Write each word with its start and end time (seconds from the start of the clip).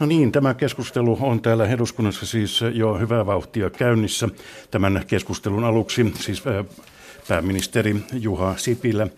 No 0.00 0.06
niin, 0.06 0.32
tämä 0.32 0.54
keskustelu 0.54 1.18
on 1.20 1.42
täällä 1.42 1.66
eduskunnassa 1.66 2.26
siis 2.26 2.60
jo 2.72 2.94
hyvää 2.98 3.26
vauhtia 3.26 3.70
käynnissä. 3.70 4.28
Tämän 4.70 5.04
keskustelun 5.06 5.64
aluksi 5.64 6.12
siis 6.14 6.42
pääministeri 7.28 7.96
Juha 8.12 8.54
Sipilä 8.56 9.08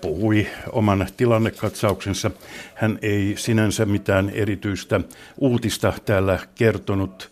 puhui 0.00 0.46
oman 0.72 1.06
tilannekatsauksensa. 1.16 2.30
Hän 2.74 2.98
ei 3.02 3.34
sinänsä 3.36 3.84
mitään 3.84 4.30
erityistä 4.30 5.00
uutista 5.38 5.92
täällä 6.04 6.38
kertonut. 6.54 7.30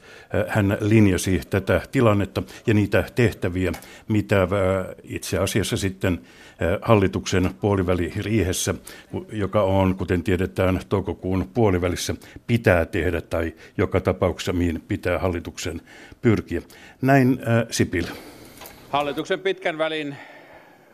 Hän 0.48 0.79
linjasi 0.80 1.41
tätä 1.51 1.80
tilannetta 1.93 2.43
ja 2.66 2.75
niitä 2.75 3.05
tehtäviä, 3.14 3.73
mitä 4.09 4.48
itse 5.02 5.38
asiassa 5.38 5.77
sitten 5.77 6.21
hallituksen 6.82 7.50
puoliväliriihessä, 7.61 8.75
joka 9.32 9.62
on, 9.62 9.95
kuten 9.95 10.23
tiedetään, 10.23 10.80
toukokuun 10.89 11.50
puolivälissä, 11.55 12.14
pitää 12.46 12.86
tehdä 12.86 13.21
tai 13.21 13.55
joka 13.79 14.01
tapauksessa 14.01 14.52
mihin 14.52 14.82
pitää 14.88 15.18
hallituksen 15.18 15.80
pyrkiä. 16.23 16.62
Näin 17.02 17.38
Sipilä. 17.71 18.10
Hallituksen 18.95 19.41
pitkän 19.41 19.79
välin 19.79 20.16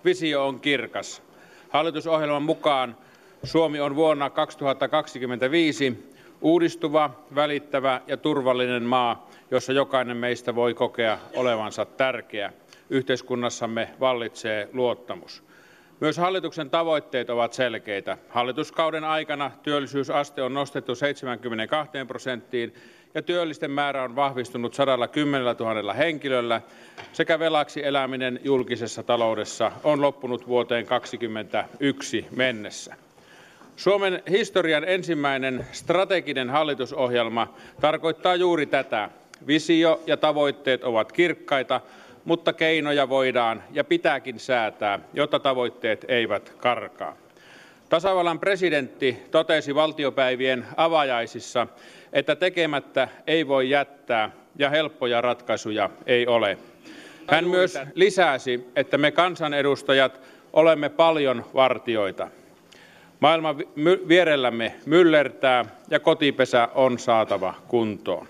visio 0.05 0.47
on 0.47 0.61
kirkas. 0.61 1.23
Hallitusohjelman 1.69 2.43
mukaan 2.43 2.97
Suomi 3.45 3.81
on 3.81 3.97
vuonna 3.97 4.31
2025 4.31 6.13
uudistuva, 6.41 7.11
välittävä 7.35 8.01
ja 8.07 8.17
turvallinen 8.17 8.83
maa, 8.83 9.31
jossa 9.51 9.73
jokainen 9.73 10.17
meistä 10.17 10.55
voi 10.55 10.75
kokea 10.75 11.19
olevansa 11.35 11.85
tärkeä. 11.85 12.53
Yhteiskunnassamme 12.91 13.89
vallitsee 14.01 14.69
luottamus. 14.73 15.43
Myös 16.01 16.19
hallituksen 16.19 16.71
tavoitteet 16.71 17.31
ovat 17.31 17.53
selkeitä. 17.53 18.19
Hallituskauden 18.29 19.05
aikana 19.05 19.51
työllisyysaste 19.63 20.43
on 20.43 20.55
nostettu 20.55 20.95
72 20.95 21.91
prosenttiin 22.07 22.75
ja 23.15 23.23
työllisten 23.23 23.71
määrä 23.71 24.03
on 24.03 24.17
vahvistunut 24.17 24.75
110 24.75 25.57
000 25.59 25.93
henkilöllä 25.93 26.61
sekä 27.13 27.39
velaksi 27.39 27.85
eläminen 27.85 28.41
julkisessa 28.45 29.03
taloudessa 29.03 29.73
on 29.85 30.01
loppunut 30.01 30.49
vuoteen 30.49 30.87
2021 30.87 32.27
mennessä. 32.37 32.97
Suomen 33.77 34.23
historian 34.31 34.85
ensimmäinen 34.85 35.67
strateginen 35.73 36.51
hallitusohjelma 36.51 37.55
tarkoittaa 37.81 38.35
juuri 38.37 38.67
tätä. 38.67 39.11
Visio 39.47 40.03
ja 40.07 40.17
tavoitteet 40.17 40.85
ovat 40.85 41.13
kirkkaita, 41.13 41.81
mutta 42.25 42.53
keinoja 42.53 43.09
voidaan 43.09 43.63
ja 43.73 43.85
pitääkin 43.85 44.41
säätää, 44.41 44.99
jotta 45.15 45.39
tavoitteet 45.39 46.05
eivät 46.09 46.55
karkaa. 46.59 47.17
Tasavallan 47.91 48.41
presidentti 48.41 49.17
totesi 49.31 49.75
valtiopäivien 49.75 50.67
avajaisissa, 50.77 51.67
että 52.13 52.37
tekemättä 52.37 53.09
ei 53.27 53.49
voi 53.49 53.71
jättää 53.71 54.31
ja 54.59 54.71
helppoja 54.71 55.21
ratkaisuja 55.21 55.91
ei 56.07 56.27
ole. 56.27 56.59
Hän 57.31 57.49
myös 57.49 57.79
lisäsi, 57.95 58.71
että 58.77 58.99
me 58.99 59.11
kansanedustajat 59.11 60.21
olemme 60.53 60.89
paljon 60.89 61.45
vartioita. 61.55 62.29
Maailma 63.21 63.57
vierellämme 64.09 64.75
myllertää 64.87 65.65
ja 65.91 66.01
kotipesä 66.01 66.69
on 66.75 66.99
saatava 66.99 67.55
kuntoon. 67.69 68.27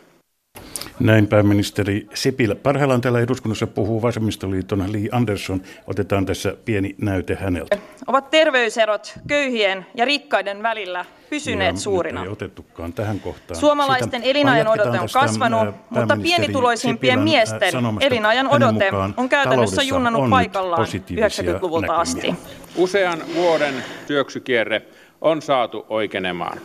Näin 1.01 1.27
pääministeri 1.27 2.07
Sipilä. 2.15 2.55
Parhaillaan 2.55 3.01
täällä 3.01 3.21
eduskunnassa 3.21 3.67
puhuu 3.67 4.03
vasemmistoliiton 4.03 4.93
Li 4.93 5.09
Andersson. 5.13 5.63
Otetaan 5.87 6.27
tässä 6.27 6.57
pieni 6.65 6.95
näyte 6.99 7.35
häneltä. 7.35 7.79
Ovat 8.07 8.31
terveyserot 8.31 9.13
köyhien 9.29 9.87
ja 9.95 10.05
rikkaiden 10.05 10.63
välillä 10.63 11.05
pysyneet 11.31 11.75
ja 11.77 11.81
suurina. 11.81 12.23
Ei 12.23 12.29
otettukaan 12.29 12.93
tähän 12.93 13.21
kohtaan. 13.21 13.61
Suomalaisten 13.61 14.21
Sitä, 14.21 14.31
elinajan 14.31 14.69
odote 14.69 15.01
on 15.01 15.09
kasvanut, 15.13 15.75
mutta 15.91 16.17
pienituloisimpien 16.23 17.19
Sipilän 17.19 17.25
miesten 17.25 17.73
elinajan 18.01 18.49
odote 18.49 18.91
on 19.17 19.29
käytännössä 19.29 19.83
junnannut 19.83 20.31
paikallaan 20.31 20.87
90-luvulta 20.87 21.97
asti. 21.97 22.35
Usean 22.77 23.19
vuoden 23.35 23.75
syöksykierre 24.09 24.83
on 25.21 25.43
saatu 25.43 25.87
oikeenemaan. 25.89 26.61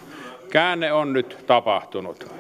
Käänne 0.52 0.94
on 0.94 1.14
nyt 1.14 1.38
tapahtunut. 1.48 2.36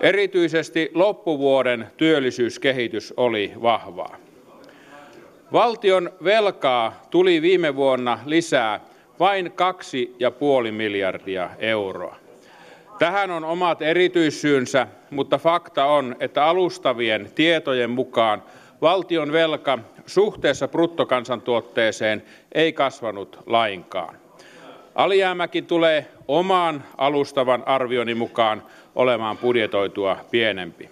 Erityisesti 0.00 0.90
loppuvuoden 0.94 1.86
työllisyyskehitys 1.96 3.14
oli 3.16 3.52
vahvaa. 3.62 4.16
Valtion 5.52 6.10
velkaa 6.24 7.02
tuli 7.10 7.42
viime 7.42 7.76
vuonna 7.76 8.18
lisää 8.26 8.80
vain 9.20 9.52
kaksi 9.52 10.16
ja 10.18 10.30
puoli 10.30 10.72
miljardia 10.72 11.50
euroa. 11.58 12.16
Tähän 12.98 13.30
on 13.30 13.44
omat 13.44 13.82
erityissyynsä, 13.82 14.86
mutta 15.10 15.38
fakta 15.38 15.84
on, 15.84 16.16
että 16.20 16.44
alustavien 16.44 17.30
tietojen 17.34 17.90
mukaan 17.90 18.42
valtion 18.80 19.32
velka 19.32 19.78
suhteessa 20.06 20.68
bruttokansantuotteeseen 20.68 22.22
ei 22.52 22.72
kasvanut 22.72 23.38
lainkaan. 23.46 24.14
Alijäämäkin 24.94 25.66
tulee 25.66 26.06
oman 26.28 26.84
alustavan 26.96 27.62
arvioni 27.66 28.14
mukaan 28.14 28.62
olemaan 28.98 29.38
budjetoitua 29.38 30.16
pienempi. 30.30 30.90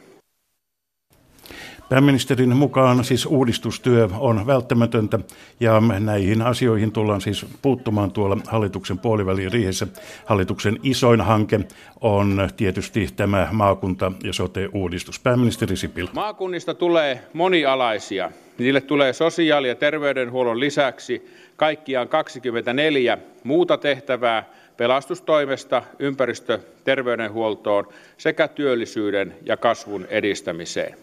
Pääministerin 1.88 2.56
mukaan 2.56 3.04
siis 3.04 3.26
uudistustyö 3.26 4.08
on 4.18 4.46
välttämätöntä 4.46 5.18
ja 5.60 5.82
näihin 6.00 6.42
asioihin 6.42 6.92
tullaan 6.92 7.20
siis 7.20 7.46
puuttumaan 7.62 8.10
tuolla 8.10 8.38
hallituksen 8.46 8.98
puolivälin 8.98 9.52
riihessä. 9.52 9.86
Hallituksen 10.24 10.78
isoin 10.82 11.20
hanke 11.20 11.60
on 12.00 12.48
tietysti 12.56 13.08
tämä 13.16 13.48
maakunta- 13.52 14.12
ja 14.24 14.32
sote-uudistus. 14.32 15.20
Pääministeri 15.20 15.76
Sipilä. 15.76 16.10
Maakunnista 16.12 16.74
tulee 16.74 17.20
monialaisia. 17.32 18.30
Niille 18.58 18.80
tulee 18.80 19.12
sosiaali- 19.12 19.68
ja 19.68 19.74
terveydenhuollon 19.74 20.60
lisäksi 20.60 21.30
kaikkiaan 21.56 22.08
24 22.08 23.18
muuta 23.44 23.78
tehtävää, 23.78 24.50
pelastustoimesta 24.76 25.82
ympäristöterveydenhuoltoon 25.98 27.88
sekä 28.16 28.48
työllisyyden 28.48 29.34
ja 29.44 29.56
kasvun 29.56 30.06
edistämiseen. 30.10 30.98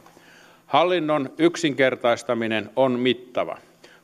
Hallinnon 0.67 1.29
yksinkertaistaminen 1.37 2.69
on 2.75 2.99
mittava. 2.99 3.57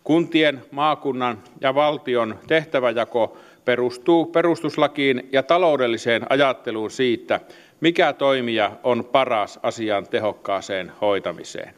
Kuntien, 0.03 0.61
maakunnan 0.71 1.43
ja 1.61 1.75
valtion 1.75 2.39
tehtäväjako 2.47 3.37
perustuu 3.65 4.25
perustuslakiin 4.25 5.29
ja 5.31 5.43
taloudelliseen 5.43 6.25
ajatteluun 6.29 6.91
siitä, 6.91 7.39
mikä 7.81 8.13
toimija 8.13 8.71
on 8.83 9.05
paras 9.05 9.59
asian 9.63 10.07
tehokkaaseen 10.07 10.91
hoitamiseen. 11.01 11.73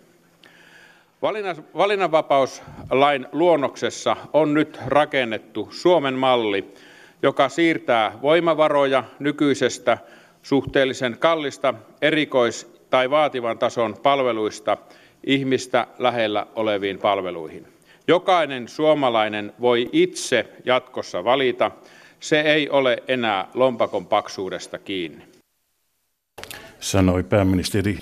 Valinnanvapauslain 1.76 3.28
luonnoksessa 3.32 4.18
on 4.34 4.54
nyt 4.54 4.80
rakennettu 4.88 5.68
Suomen 5.72 6.14
malli, 6.14 6.74
joka 7.24 7.50
siirtää 7.50 8.20
voimavaroja 8.22 9.04
nykyisestä 9.20 9.98
suhteellisen 10.42 11.18
kallista 11.20 11.74
erikois- 12.02 12.82
tai 12.90 13.10
vaativan 13.10 13.58
tason 13.58 13.96
palveluista 14.04 14.78
ihmistä 15.24 15.88
lähellä 16.00 16.48
oleviin 16.56 17.00
palveluihin. 17.00 17.68
Jokainen 18.08 18.68
suomalainen 18.68 19.54
voi 19.62 19.90
itse 19.92 20.46
jatkossa 20.66 21.24
valita. 21.24 21.72
Se 22.20 22.42
ei 22.42 22.70
ole 22.70 23.04
enää 23.08 23.48
lompakon 23.54 24.06
paksuudesta 24.06 24.80
kiinni. 24.80 25.24
Sanoi 26.80 27.24
pääministeri 27.24 27.98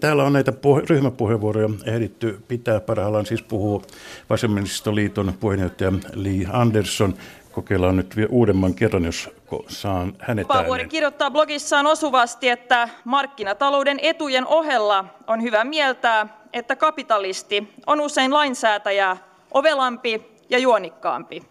Täällä 0.00 0.24
on 0.24 0.32
näitä 0.32 0.52
puhe- 0.52 0.82
ryhmäpuheenvuoroja 0.90 1.70
ehditty 1.86 2.38
pitää. 2.48 2.80
Parhaillaan 2.80 3.26
siis 3.26 3.42
puhuu 3.42 3.82
Vasemmistoliiton 4.30 5.34
puheenjohtaja 5.40 5.92
Li 6.14 6.46
Andersson. 6.52 7.14
Kokeillaan 7.52 7.96
nyt 7.96 8.16
vielä 8.16 8.28
uudemman 8.32 8.74
kerran, 8.74 9.04
jos 9.04 9.30
saan 9.68 10.12
hänet 10.18 10.48
Vapaavuori 10.48 10.88
kirjoittaa 10.88 11.30
blogissaan 11.30 11.86
osuvasti, 11.86 12.48
että 12.48 12.88
markkinatalouden 13.04 13.98
etujen 14.02 14.46
ohella 14.46 15.04
on 15.26 15.42
hyvä 15.42 15.64
mieltää, 15.64 16.26
että 16.52 16.76
kapitalisti 16.76 17.74
on 17.86 18.00
usein 18.00 18.34
lainsäätäjä 18.34 19.16
ovelampi 19.54 20.22
ja 20.50 20.58
juonikkaampi. 20.58 21.42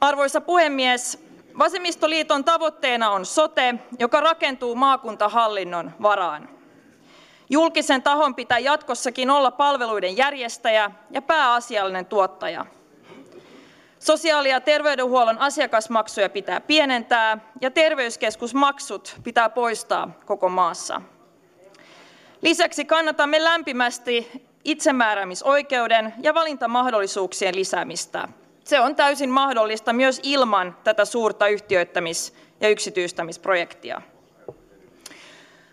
Arvoisa 0.00 0.40
puhemies, 0.40 1.28
Vasemmistoliiton 1.58 2.44
tavoitteena 2.44 3.10
on 3.10 3.26
sote, 3.26 3.74
joka 3.98 4.20
rakentuu 4.20 4.74
maakuntahallinnon 4.74 5.92
varaan. 6.02 6.48
Julkisen 7.50 8.02
tahon 8.02 8.34
pitää 8.34 8.58
jatkossakin 8.58 9.30
olla 9.30 9.50
palveluiden 9.50 10.16
järjestäjä 10.16 10.90
ja 11.10 11.22
pääasiallinen 11.22 12.06
tuottaja. 12.06 12.66
Sosiaali- 13.98 14.50
ja 14.50 14.60
terveydenhuollon 14.60 15.38
asiakasmaksuja 15.38 16.28
pitää 16.28 16.60
pienentää 16.60 17.38
ja 17.60 17.70
terveyskeskusmaksut 17.70 19.16
pitää 19.24 19.48
poistaa 19.48 20.10
koko 20.26 20.48
maassa. 20.48 21.00
Lisäksi 22.42 22.84
kannatamme 22.84 23.44
lämpimästi 23.44 24.42
itsemääräämisoikeuden 24.64 26.14
ja 26.22 26.34
valintamahdollisuuksien 26.34 27.54
lisäämistä. 27.54 28.28
se 28.64 28.80
on 28.80 28.96
täysin 28.96 29.30
mahdollista 29.30 29.92
myös 29.92 30.20
ilman 30.22 30.76
tätä 30.84 31.04
suurta 31.04 31.48
yhtiöittämis 31.48 32.34
ja 32.60 32.68
yksityistämisprojektia 32.68 34.02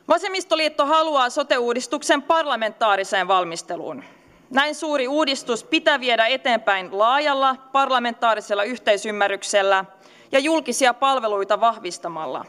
vasemmistoliitto 0.08 0.86
haluaa 0.86 1.30
sote 1.30 1.58
uudistuksen 1.58 2.22
parlamentaariseen 2.22 3.28
valmisteluun 3.28 4.04
näin 4.50 4.76
suuri 4.76 5.08
uudistus 5.08 5.64
pitää 5.64 6.00
viedä 6.00 6.26
eteenpäin 6.26 6.98
laajalla 6.98 7.56
parlamentaarisella 7.72 8.64
yhteisymmärryksellä 8.64 9.86
ja 10.32 10.40
julkisia 10.40 10.94
palveluita 10.94 11.60
vahvistamalla. 11.60 12.46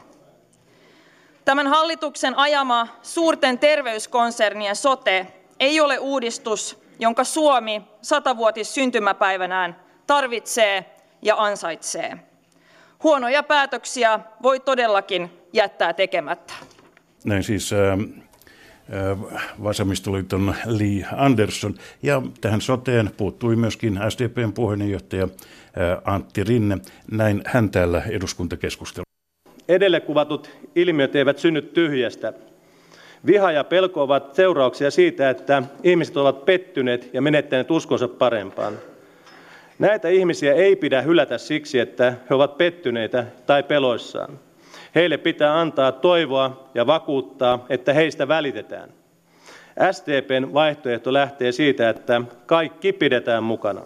Tämän 1.44 1.66
hallituksen 1.66 2.38
ajama 2.38 2.88
suurten 3.02 3.58
terveyskonsernien 3.58 4.76
sote 4.76 5.26
ei 5.60 5.80
ole 5.80 5.98
uudistus 5.98 6.86
jonka 6.98 7.24
suomi 7.24 7.82
sata 8.02 8.36
vuotissyntymäpäivänään 8.36 9.76
tarvitsee 10.06 10.94
ja 11.22 11.34
ansaitsee. 11.38 12.18
Huonoja 13.02 13.42
päätöksiä 13.42 14.20
voi 14.42 14.60
todellakin 14.60 15.30
jättää 15.52 15.92
tekemättä. 15.92 16.52
Näin 17.24 17.44
siis 17.44 17.70
vasemmistoliiton 19.62 20.54
Lee 20.66 21.06
Andersson. 21.16 21.74
Ja 22.02 22.22
tähän 22.40 22.60
soteen 22.60 23.10
puuttui 23.16 23.56
myöskin 23.56 24.00
SDPn 24.08 24.52
puheenjohtaja 24.52 25.28
Antti 26.04 26.44
Rinne. 26.44 26.78
Näin 27.10 27.42
hän 27.46 27.70
täällä 27.70 28.02
eduskuntakeskustelussa. 28.10 29.06
Edelle 29.68 30.00
kuvatut 30.00 30.50
ilmiöt 30.74 31.16
eivät 31.16 31.38
synny 31.38 31.62
tyhjästä. 31.62 32.32
Viha 33.26 33.52
ja 33.52 33.64
pelko 33.64 34.02
ovat 34.02 34.34
seurauksia 34.34 34.90
siitä, 34.90 35.30
että 35.30 35.62
ihmiset 35.82 36.16
ovat 36.16 36.44
pettyneet 36.44 37.10
ja 37.12 37.22
menettäneet 37.22 37.70
uskonsa 37.70 38.08
parempaan. 38.08 38.78
Näitä 39.78 40.08
ihmisiä 40.08 40.54
ei 40.54 40.76
pidä 40.76 41.02
hylätä 41.02 41.38
siksi, 41.38 41.78
että 41.78 42.14
he 42.30 42.34
ovat 42.34 42.58
pettyneitä 42.58 43.26
tai 43.46 43.62
peloissaan. 43.62 44.38
Heille 44.96 45.16
pitää 45.18 45.60
antaa 45.60 45.92
toivoa 45.92 46.68
ja 46.74 46.86
vakuuttaa, 46.86 47.64
että 47.68 47.92
heistä 47.92 48.28
välitetään. 48.28 48.90
SDPn 49.92 50.54
vaihtoehto 50.54 51.12
lähtee 51.12 51.52
siitä, 51.52 51.88
että 51.88 52.22
kaikki 52.46 52.92
pidetään 52.92 53.42
mukana. 53.44 53.80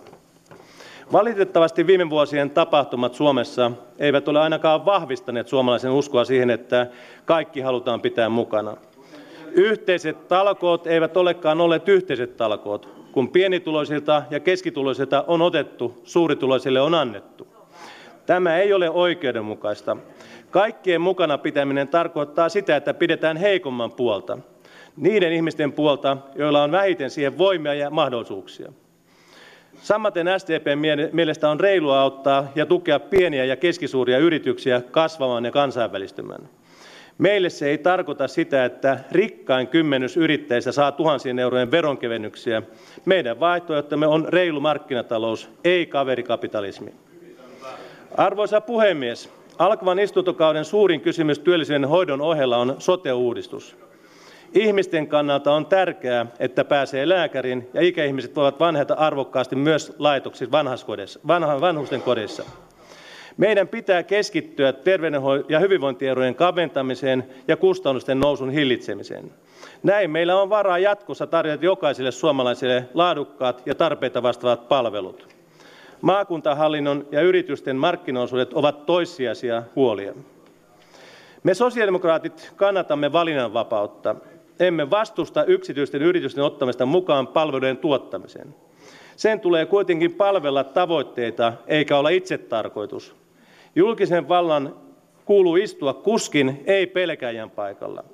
Valitettavasti 1.13 1.87
viime 1.87 2.11
vuosien 2.11 2.51
tapahtumat 2.51 3.15
Suomessa 3.15 3.71
eivät 3.99 4.29
ole 4.29 4.41
ainakaan 4.41 4.85
vahvistaneet 4.85 5.49
suomalaisen 5.49 5.91
uskoa 5.91 6.25
siihen, 6.25 6.51
että 6.51 6.87
kaikki 7.25 7.61
halutaan 7.61 8.01
pitää 8.01 8.29
mukana. 8.29 8.77
Yhteiset 9.53 10.29
talkoot 10.29 10.87
eivät 10.87 11.17
olekaan 11.17 11.61
olleet 11.61 11.89
yhteiset 11.89 12.37
talkoot. 12.37 12.89
Kun 13.13 13.29
pienituloisilta 13.29 14.23
ja 14.31 14.41
keskituloisilta 14.41 15.25
on 15.27 15.43
otettu, 15.43 16.01
suurituloisille 16.05 16.81
on 16.81 16.95
annettu. 16.95 17.49
Tämä 18.27 18.57
ei 18.57 18.73
ole 18.73 18.91
oikeudenmukaista. 18.91 19.97
Kaikkien 20.51 21.01
mukana 21.01 21.39
pitäminen 21.39 21.89
tarkoittaa 21.89 22.49
sitä, 22.49 22.77
että 22.77 22.95
pidetään 22.95 23.37
heikomman 23.37 23.93
puolta. 23.93 24.39
Niiden 24.97 25.33
ihmisten 25.33 25.73
puolta, 25.73 26.17
joilla 26.35 26.63
on 26.63 26.73
vähiten 26.73 27.11
siihen 27.11 27.39
voimia 27.39 27.75
ja 27.75 27.91
mahdollisuuksia. 27.91 28.73
Samaten 29.83 30.27
SDPn 30.39 30.79
mielestä 31.13 31.51
on 31.51 31.61
reilua 31.61 32.01
auttaa 32.01 32.53
ja 32.55 32.67
tukea 32.67 33.01
pieniä 33.01 33.45
ja 33.45 33.57
keskisuuria 33.57 34.19
yrityksiä 34.19 34.83
kasvamaan 34.91 35.45
ja 35.45 35.51
kansainvälistymään. 35.51 36.49
Meille 37.19 37.51
se 37.51 37.69
ei 37.69 37.79
tarkoita 37.79 38.29
sitä, 38.29 38.65
että 38.65 38.99
rikkain 39.13 39.69
kymmenys 39.69 40.17
yrittäjistä 40.17 40.73
saa 40.73 40.93
tuhansien 40.93 41.39
eurojen 41.39 41.71
veronkevennyksiä. 41.71 42.63
Meidän 43.05 43.41
vaihtoehtomme 43.41 44.07
on 44.07 44.29
reilu 44.29 44.61
markkinatalous, 44.61 45.51
ei 45.65 45.87
kaverikapitalismi. 45.87 46.95
Arvoisa 48.17 48.61
puhemies, 48.61 49.31
alkavan 49.61 49.99
istuntokauden 49.99 50.65
suurin 50.65 51.01
kysymys 51.01 51.39
työllisyyden 51.39 51.89
hoidon 51.89 52.21
ohella 52.21 52.57
on 52.57 52.77
sote-uudistus. 52.79 53.77
Ihmisten 54.55 55.07
kannalta 55.07 55.53
on 55.53 55.67
tärkeää, 55.67 56.27
että 56.39 56.65
pääsee 56.65 57.09
lääkäriin 57.09 57.69
ja 57.75 57.83
ikäihmiset 57.83 58.37
voivat 58.37 58.61
vanheta 58.61 58.95
arvokkaasti 58.95 59.57
myös 59.57 59.93
laitoksissa 59.99 60.53
vanhusten 61.61 62.03
kodissa. 62.03 62.45
Meidän 63.37 63.69
pitää 63.69 64.03
keskittyä 64.03 64.73
terveydenhoidon 64.73 65.45
ja 65.49 65.59
hyvinvointierojen 65.59 66.35
kaventamiseen 66.35 67.25
ja 67.49 67.57
kustannusten 67.57 68.21
nousun 68.21 68.51
hillitsemiseen. 68.51 69.31
Näin 69.83 70.11
meillä 70.11 70.43
on 70.43 70.51
varaa 70.51 70.79
jatkossa 70.79 71.27
tarjota 71.27 71.65
jokaiselle 71.65 72.11
suomalaiselle 72.11 72.89
laadukkaat 72.95 73.63
ja 73.67 73.75
tarpeita 73.75 74.23
vastaavat 74.23 74.69
palvelut. 74.69 75.40
Maakuntahallinnon 76.01 77.07
ja 77.11 77.23
yritysten 77.23 77.77
markkinaosuudet 77.77 78.53
ovat 78.53 78.87
toissijaisia 78.87 79.63
huolia. 79.77 80.15
Me 81.43 81.55
sosiaalidemokraatit 81.55 82.53
kannatamme 82.57 83.13
valinnanvapautta. 83.13 84.17
Emme 84.61 84.91
vastusta 84.91 85.45
yksityisten 85.45 86.03
yritysten 86.03 86.45
ottamista 86.45 86.87
mukaan 86.87 87.27
palveluiden 87.27 87.77
tuottamiseen. 87.77 88.55
Sen 89.17 89.41
tulee 89.41 89.67
kuitenkin 89.67 90.13
palvella 90.15 90.65
tavoitteita 90.65 91.53
eikä 91.67 91.99
olla 91.99 92.09
itsetarkoitus. 92.09 93.15
Julkisen 93.75 94.29
vallan 94.29 94.75
kuuluu 95.25 95.57
istua 95.57 95.95
kuskin, 95.95 96.63
ei 96.67 96.87
pelkäjän 96.87 97.51
paikalla. 97.51 98.05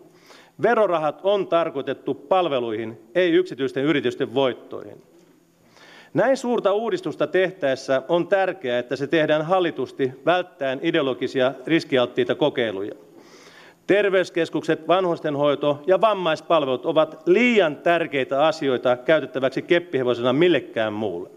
Verorahat 0.62 1.20
on 1.22 1.46
tarkoitettu 1.46 2.14
palveluihin, 2.14 3.00
ei 3.14 3.32
yksityisten 3.32 3.84
yritysten 3.84 4.34
voittoihin. 4.34 5.02
Näin 6.16 6.36
suurta 6.36 6.72
uudistusta 6.72 7.26
tehtäessä 7.26 8.02
on 8.08 8.28
tärkeää, 8.28 8.78
että 8.78 8.96
se 8.96 9.06
tehdään 9.06 9.42
hallitusti 9.42 10.12
välttäen 10.26 10.80
ideologisia 10.82 11.52
riskialttiita 11.66 12.34
kokeiluja. 12.34 12.94
Terveyskeskukset, 13.86 14.88
vanhustenhoito 14.88 15.82
ja 15.86 16.00
vammaispalvelut 16.00 16.86
ovat 16.86 17.22
liian 17.26 17.76
tärkeitä 17.76 18.46
asioita 18.46 18.96
käytettäväksi 18.96 19.62
keppihevosena 19.62 20.32
millekään 20.32 20.92
muulle. 20.92 21.30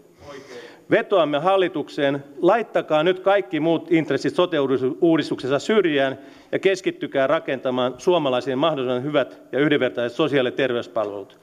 Vetoamme 0.90 1.38
hallitukseen, 1.38 2.24
laittakaa 2.42 3.02
nyt 3.02 3.20
kaikki 3.20 3.60
muut 3.60 3.92
intressit 3.92 4.34
sote-uudistuksessa 4.34 5.58
syrjään 5.58 6.18
ja 6.52 6.58
keskittykää 6.58 7.26
rakentamaan 7.26 7.94
suomalaisiin 7.98 8.58
mahdollisimman 8.58 9.04
hyvät 9.04 9.40
ja 9.52 9.58
yhdenvertaiset 9.58 10.16
sosiaali- 10.16 10.48
ja 10.48 10.52
terveyspalvelut. 10.52 11.38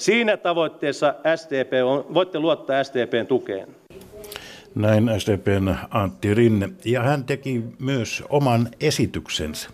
Siinä 0.00 0.36
tavoitteessa 0.36 1.14
voitte 2.14 2.38
luottaa 2.38 2.84
SDPn 2.84 3.26
tukeen. 3.26 3.68
Näin 4.74 5.10
SDPn 5.18 5.74
Antti 5.90 6.34
Rinne. 6.34 6.68
Ja 6.84 7.02
hän 7.02 7.24
teki 7.24 7.62
myös 7.78 8.24
oman 8.28 8.68
esityksensä. 8.80 9.70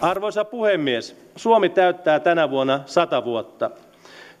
Arvoisa 0.00 0.44
puhemies, 0.44 1.16
Suomi 1.36 1.68
täyttää 1.68 2.20
tänä 2.20 2.50
vuonna 2.50 2.80
sata 2.86 3.24
vuotta. 3.24 3.70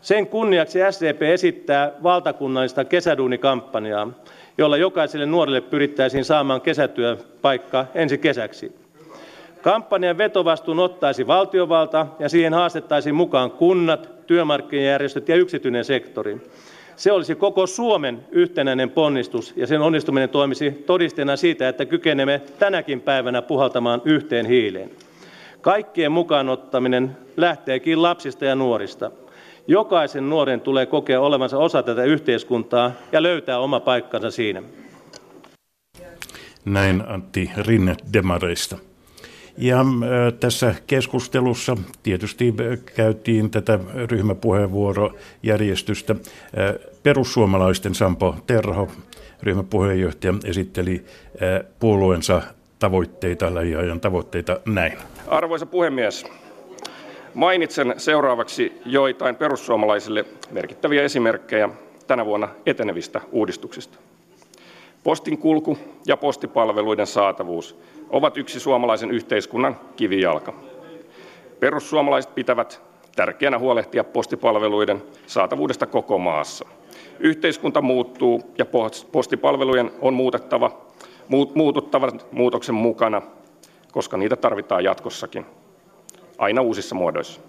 Sen 0.00 0.26
kunniaksi 0.26 0.78
SDP 0.90 1.22
esittää 1.22 1.92
valtakunnallista 2.02 2.84
kesäduunikampanjaa, 2.84 4.08
jolla 4.58 4.76
jokaiselle 4.76 5.26
nuorelle 5.26 5.60
pyrittäisiin 5.60 6.24
saamaan 6.24 6.60
kesätyöpaikka 6.60 7.86
ensi 7.94 8.18
kesäksi. 8.18 8.72
Kampanjan 9.62 10.18
vetovastuun 10.18 10.78
ottaisi 10.78 11.26
valtiovalta 11.26 12.06
ja 12.18 12.28
siihen 12.28 12.54
haastettaisiin 12.54 13.14
mukaan 13.14 13.50
kunnat, 13.50 14.13
työmarkkinajärjestöt 14.26 15.28
ja 15.28 15.36
yksityinen 15.36 15.84
sektori. 15.84 16.40
Se 16.96 17.12
olisi 17.12 17.34
koko 17.34 17.66
Suomen 17.66 18.24
yhtenäinen 18.30 18.90
ponnistus 18.90 19.52
ja 19.56 19.66
sen 19.66 19.80
onnistuminen 19.80 20.28
toimisi 20.28 20.70
todisteena 20.70 21.36
siitä, 21.36 21.68
että 21.68 21.86
kykenemme 21.86 22.42
tänäkin 22.58 23.00
päivänä 23.00 23.42
puhaltamaan 23.42 24.02
yhteen 24.04 24.46
hiileen. 24.46 24.90
Kaikkien 25.60 26.12
mukaan 26.12 26.48
ottaminen 26.48 27.16
lähteekin 27.36 28.02
lapsista 28.02 28.44
ja 28.44 28.54
nuorista. 28.54 29.10
Jokaisen 29.66 30.30
nuoren 30.30 30.60
tulee 30.60 30.86
kokea 30.86 31.20
olevansa 31.20 31.58
osa 31.58 31.82
tätä 31.82 32.04
yhteiskuntaa 32.04 32.92
ja 33.12 33.22
löytää 33.22 33.58
oma 33.58 33.80
paikkansa 33.80 34.30
siinä. 34.30 34.62
Näin 36.64 37.02
Antti 37.08 37.50
Rinne 37.56 37.96
Demareista. 38.12 38.78
Ja 39.58 39.84
tässä 40.40 40.74
keskustelussa 40.86 41.76
tietysti 42.02 42.54
käytiin 42.96 43.50
tätä 43.50 43.78
ryhmäpuheenvuorojärjestystä. 44.10 46.16
Perussuomalaisten 47.02 47.94
Sampo 47.94 48.36
Terho, 48.46 48.88
ryhmäpuheenjohtaja, 49.42 50.34
esitteli 50.44 51.04
puolueensa 51.78 52.42
tavoitteita, 52.78 53.54
lähiajan 53.54 54.00
tavoitteita 54.00 54.60
näin. 54.66 54.98
Arvoisa 55.26 55.66
puhemies, 55.66 56.26
mainitsen 57.34 57.94
seuraavaksi 57.96 58.72
joitain 58.86 59.36
perussuomalaisille 59.36 60.24
merkittäviä 60.50 61.02
esimerkkejä 61.02 61.68
tänä 62.06 62.26
vuonna 62.26 62.48
etenevistä 62.66 63.20
uudistuksista. 63.32 63.98
Postin 65.04 65.38
kulku 65.38 65.78
ja 66.06 66.16
postipalveluiden 66.16 67.06
saatavuus 67.06 67.78
ovat 68.10 68.36
yksi 68.36 68.60
suomalaisen 68.60 69.10
yhteiskunnan 69.10 69.76
kivijalka. 69.96 70.52
Perussuomalaiset 71.60 72.34
pitävät 72.34 72.82
tärkeänä 73.16 73.58
huolehtia 73.58 74.04
postipalveluiden 74.04 75.02
saatavuudesta 75.26 75.86
koko 75.86 76.18
maassa. 76.18 76.64
Yhteiskunta 77.20 77.82
muuttuu 77.82 78.42
ja 78.58 78.66
postipalvelujen 79.12 79.90
on 80.00 80.14
muututtava 80.14 80.70
muutoksen 82.32 82.74
mukana, 82.74 83.22
koska 83.92 84.16
niitä 84.16 84.36
tarvitaan 84.36 84.84
jatkossakin, 84.84 85.46
aina 86.38 86.62
uusissa 86.62 86.94
muodoissa. 86.94 87.40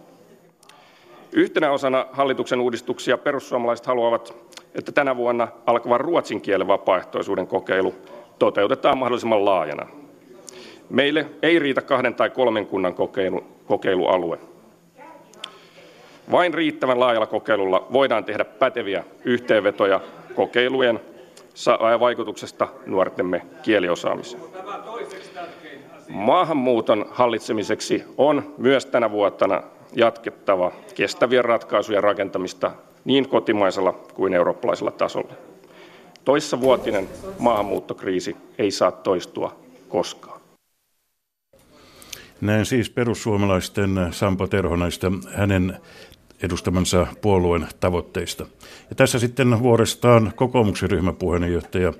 Yhtenä 1.36 1.72
osana 1.72 2.06
hallituksen 2.12 2.62
uudistuksia 2.62 3.18
perussuomalaiset 3.18 3.86
haluavat, 3.86 4.36
että 4.75 4.92
tänä 4.92 5.15
vuonna 5.15 5.48
alkava 5.65 5.98
ruotsin 5.98 6.42
kielen 6.42 6.68
vapaaehtoisuuden 6.68 7.48
kokeilu 7.48 7.96
toteutetaan 8.39 8.98
mahdollisimman 8.98 9.46
laajana. 9.46 9.88
Meille 10.89 11.25
ei 11.42 11.60
riitä 11.60 11.82
kahden 11.82 12.15
tai 12.15 12.30
kolmen 12.30 12.68
kunnan 12.68 12.94
kokeilu, 12.94 13.44
kokeilualue. 13.65 14.39
Vain 16.32 16.54
riittävän 16.54 17.00
laajalla 17.00 17.27
kokeilulla 17.27 17.88
voidaan 17.94 18.25
tehdä 18.25 18.46
päteviä 18.46 19.04
yhteenvetoja 19.25 20.01
kokeilujen 20.36 21.00
vaikutuksesta 22.00 22.68
nuortemme 22.86 23.42
kieliosaamiseen. 23.63 24.44
Maahanmuuton 26.10 27.06
hallitsemiseksi 27.12 28.04
on 28.18 28.54
myös 28.58 28.86
tänä 28.86 29.12
vuotena 29.12 29.63
jatkettava 29.94 30.72
kestävien 30.96 31.46
ratkaisujen 31.46 32.04
rakentamista 32.04 32.72
niin 33.06 33.30
kotimaisella 33.30 33.92
kuin 33.92 34.34
eurooppalaisella 34.34 34.92
tasolla. 34.92 35.34
Toissavuotinen 36.25 37.10
maahanmuuttokriisi 37.39 38.38
ei 38.58 38.72
saa 38.72 38.92
toistua 38.92 39.60
koskaan. 39.89 40.42
Näin 42.42 42.65
siis 42.65 42.89
perussuomalaisten 42.89 43.89
Sampo 44.12 44.48
Terho 44.48 44.75
näistä 44.75 45.12
hänen 45.34 45.77
edustamansa 46.44 47.08
puolueen 47.22 47.68
tavoitteista. 47.80 48.46
Ja 48.89 48.96
tässä 48.96 49.20
sitten 49.20 49.63
vuorestaan 49.63 50.32
kokoomuksen 50.36 50.89
ryhmäpuheenjohtaja 50.92 51.94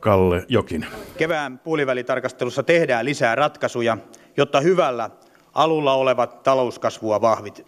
Kalle 0.00 0.44
Jokin. 0.48 0.86
Kevään 1.18 1.58
puolivälitarkastelussa 1.58 2.62
tehdään 2.62 3.04
lisää 3.04 3.34
ratkaisuja, 3.34 3.98
jotta 4.36 4.60
hyvällä 4.60 5.10
alulla 5.58 5.94
olevat 5.94 6.42
talouskasvua 6.42 7.20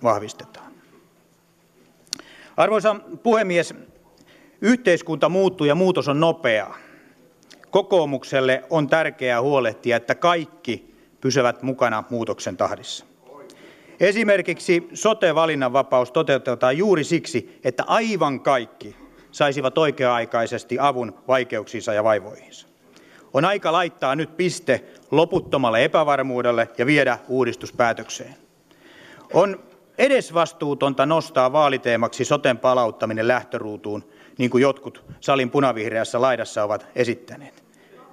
vahvistetaan. 0.03 0.73
Arvoisa 2.57 2.97
puhemies, 3.23 3.75
yhteiskunta 4.61 5.29
muuttuu 5.29 5.67
ja 5.67 5.75
muutos 5.75 6.09
on 6.09 6.21
nopeaa. 6.21 6.77
Kokoomukselle 7.71 8.65
on 8.71 8.89
tärkeää 8.89 9.43
huolehtia, 9.43 9.97
että 9.97 10.15
kaikki 10.15 10.95
pysyvät 11.21 11.63
mukana 11.63 12.05
muutoksen 12.11 12.57
tahdissa. 12.57 13.05
Esimerkiksi 14.01 14.89
sote-valinnanvapaus 14.95 16.13
toteutetaan 16.13 16.79
juuri 16.79 17.05
siksi, 17.05 17.61
että 17.65 17.85
aivan 17.87 18.41
kaikki 18.41 18.97
saisivat 19.31 19.79
oikea-aikaisesti 19.79 20.77
avun 20.81 21.15
vaikeuksiinsa 21.29 21.95
ja 21.95 22.05
vaivoihinsa. 22.05 22.70
On 23.35 23.45
aika 23.45 23.73
laittaa 23.73 24.17
nyt 24.17 24.37
piste 24.37 24.85
loputtomalle 25.11 25.85
epävarmuudelle 25.85 26.69
ja 26.79 26.87
viedä 26.87 27.19
uudistus 27.29 27.73
päätökseen. 27.73 28.35
On 29.33 29.61
edesvastuutonta 29.99 31.07
nostaa 31.07 31.53
vaaliteemaksi 31.53 32.25
soten 32.25 32.59
palauttaminen 32.59 33.29
lähtöruutuun, 33.29 34.05
niin 34.39 34.51
kuin 34.51 34.63
jotkut 34.63 35.05
salin 35.21 35.51
punavihreässä 35.51 36.21
laidassa 36.21 36.65
ovat 36.65 36.87
esittäneet. 36.95 37.65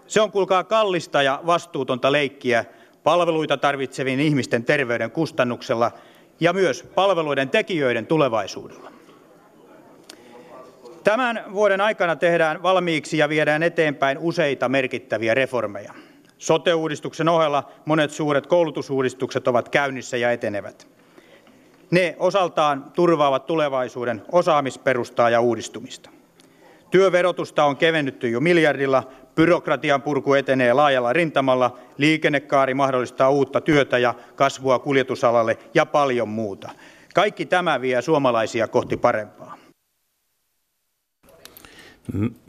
Se 0.07 0.21
on 0.21 0.31
kuulkaa 0.31 0.63
kallista 0.63 1.21
ja 1.21 1.41
vastuutonta 1.45 2.12
leikkiä 2.12 2.65
palveluita 3.03 3.57
tarvitsevien 3.57 4.19
ihmisten 4.19 4.63
terveyden 4.63 5.12
kustannuksella 5.12 5.91
ja 6.39 6.53
myös 6.53 6.83
palveluiden 6.95 7.50
tekijöiden 7.50 8.05
tulevaisuudella. 8.05 8.96
Tämän 11.07 11.43
vuoden 11.53 11.81
aikana 11.81 12.15
tehdään 12.15 12.63
valmiiksi 12.63 13.17
ja 13.17 13.29
viedään 13.29 13.63
eteenpäin 13.63 14.17
useita 14.17 14.69
merkittäviä 14.69 15.33
reformeja. 15.33 15.93
Sote-uudistuksen 16.37 17.29
ohella 17.29 17.71
monet 17.85 18.11
suuret 18.11 18.47
koulutusuudistukset 18.47 19.47
ovat 19.47 19.69
käynnissä 19.69 20.17
ja 20.17 20.31
etenevät. 20.31 20.87
Ne 21.91 22.15
osaltaan 22.19 22.91
turvaavat 22.95 23.45
tulevaisuuden 23.45 24.21
osaamisperustaa 24.31 25.29
ja 25.29 25.41
uudistumista. 25.41 26.09
Työverotusta 26.91 27.63
on 27.63 27.77
kevennytty 27.77 28.29
jo 28.29 28.39
miljardilla, 28.39 29.03
byrokratian 29.35 30.01
purku 30.01 30.33
etenee 30.33 30.73
laajalla 30.73 31.13
rintamalla, 31.13 31.77
liikennekaari 31.97 32.73
mahdollistaa 32.73 33.29
uutta 33.29 33.61
työtä 33.61 33.97
ja 33.97 34.13
kasvua 34.35 34.79
kuljetusalalle 34.79 35.57
ja 35.73 35.85
paljon 35.85 36.29
muuta. 36.29 36.69
Kaikki 37.13 37.45
tämä 37.45 37.81
vie 37.81 38.01
suomalaisia 38.01 38.67
kohti 38.67 38.97
parempaa. 38.97 39.56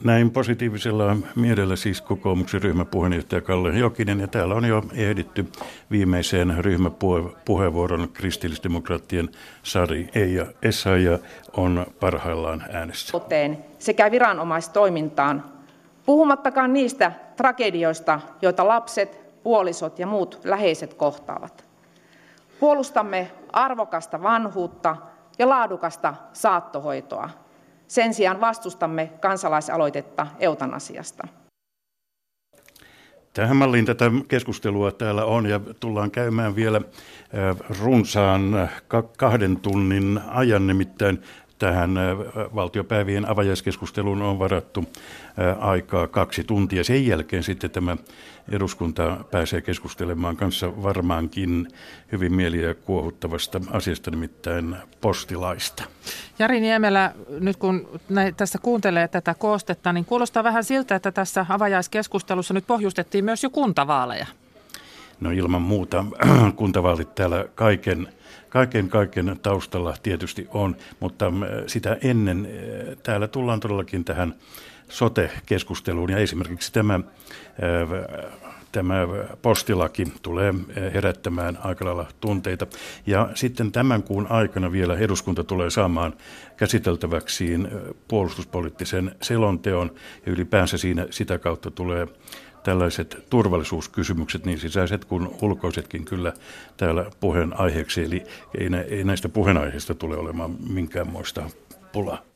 Näin 0.03 0.31
positiivisella 0.31 1.17
mielellä 1.35 1.75
siis 1.75 2.01
kokoomuksen 2.01 2.61
ryhmäpuheenjohtaja 2.61 3.41
Kalle 3.41 3.77
Jokinen. 3.77 4.19
Ja 4.19 4.27
täällä 4.27 4.55
on 4.55 4.65
jo 4.65 4.83
ehditty 4.93 5.45
viimeiseen 5.91 6.57
ryhmäpuheenvuoron 6.57 8.09
kristillisdemokraattien 8.13 9.29
Sari 9.63 10.09
Eija 10.15 10.45
Essaija 10.61 11.19
on 11.57 11.85
parhaillaan 11.99 12.65
äänessä. 12.71 13.19
Sekä 13.79 14.11
viranomaistoimintaan, 14.11 15.43
puhumattakaan 16.05 16.73
niistä 16.73 17.11
tragedioista, 17.35 18.19
joita 18.41 18.67
lapset, 18.67 19.19
puolisot 19.43 19.99
ja 19.99 20.07
muut 20.07 20.39
läheiset 20.43 20.93
kohtaavat. 20.93 21.65
Puolustamme 22.59 23.31
arvokasta 23.53 24.23
vanhuutta 24.23 24.95
ja 25.39 25.49
laadukasta 25.49 26.13
saattohoitoa 26.33 27.29
sen 27.89 28.13
sijaan 28.13 28.41
vastustamme 28.41 29.11
kansalaisaloitetta 29.21 30.27
eutanasiasta. 30.39 31.27
Tähän 33.33 33.57
malliin 33.57 33.85
tätä 33.85 34.11
keskustelua 34.27 34.91
täällä 34.91 35.25
on 35.25 35.45
ja 35.45 35.59
tullaan 35.79 36.11
käymään 36.11 36.55
vielä 36.55 36.77
äh, 36.77 37.77
runsaan 37.81 38.69
kahden 39.17 39.59
tunnin 39.59 40.19
ajan, 40.27 40.67
nimittäin 40.67 41.23
tähän 41.59 41.97
äh, 41.97 42.17
valtiopäivien 42.55 43.29
avajaiskeskusteluun 43.29 44.21
on 44.21 44.39
varattu 44.39 44.85
aikaa 45.59 46.07
kaksi 46.07 46.43
tuntia. 46.43 46.83
Sen 46.83 47.05
jälkeen 47.05 47.43
sitten 47.43 47.71
tämä 47.71 47.97
eduskunta 48.51 49.17
pääsee 49.31 49.61
keskustelemaan 49.61 50.37
kanssa 50.37 50.83
varmaankin 50.83 51.67
hyvin 52.11 52.33
mieliä 52.33 52.73
kuohuttavasta 52.73 53.61
asiasta, 53.71 54.11
nimittäin 54.11 54.75
postilaista. 55.01 55.83
Jari 56.39 56.59
Niemelä, 56.59 57.13
nyt 57.39 57.57
kun 57.57 57.99
tässä 58.37 58.59
kuuntelee 58.61 59.07
tätä 59.07 59.33
koostetta, 59.33 59.93
niin 59.93 60.05
kuulostaa 60.05 60.43
vähän 60.43 60.63
siltä, 60.63 60.95
että 60.95 61.11
tässä 61.11 61.45
avajaiskeskustelussa 61.49 62.53
nyt 62.53 62.67
pohjustettiin 62.67 63.25
myös 63.25 63.43
jo 63.43 63.49
kuntavaaleja. 63.49 64.25
No 65.19 65.31
ilman 65.31 65.61
muuta 65.61 66.05
kuntavaalit 66.55 67.15
täällä 67.15 67.45
kaiken, 67.55 68.07
kaiken, 68.49 68.89
kaiken 68.89 69.39
taustalla 69.41 69.93
tietysti 70.03 70.47
on, 70.53 70.75
mutta 70.99 71.31
sitä 71.67 71.97
ennen 72.01 72.47
täällä 73.03 73.27
tullaan 73.27 73.59
todellakin 73.59 74.05
tähän 74.05 74.35
sote-keskusteluun 74.89 76.11
ja 76.11 76.17
esimerkiksi 76.17 76.73
tämä 76.73 76.99
tämä 78.71 79.07
postilaki 79.41 80.13
tulee 80.21 80.53
herättämään 80.93 81.57
aika 81.63 81.85
lailla 81.85 82.05
tunteita. 82.21 82.67
Ja 83.07 83.29
sitten 83.33 83.71
tämän 83.71 84.03
kuun 84.03 84.27
aikana 84.31 84.71
vielä 84.71 84.97
eduskunta 84.97 85.43
tulee 85.43 85.69
saamaan 85.69 86.13
käsiteltäväksiin 86.57 87.67
puolustuspoliittisen 88.07 89.15
selonteon 89.21 89.91
ja 90.25 90.31
ylipäänsä 90.31 90.77
siinä 90.77 91.07
sitä 91.09 91.37
kautta 91.37 91.71
tulee 91.71 92.07
tällaiset 92.69 93.25
turvallisuuskysymykset, 93.29 94.45
niin 94.45 94.59
sisäiset 94.59 95.05
kuin 95.05 95.29
ulkoisetkin 95.41 96.05
kyllä 96.05 96.33
täällä 96.77 97.05
puheenaiheeksi. 97.19 98.03
Eli 98.03 98.23
ei 98.89 99.03
näistä 99.03 99.29
puheenaiheista 99.29 99.95
tule 99.95 100.17
olemaan 100.17 100.55
minkäänmoista 100.69 101.49
pulaa. 101.91 102.28